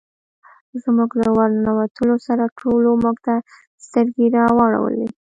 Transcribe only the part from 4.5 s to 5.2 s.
واړولې.